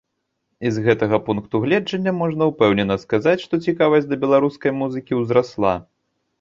[0.69, 5.79] І з гэтага пункту гледжання можна ўпэўнена сказаць, што цікавасць да беларускай музыкі ўзрасла.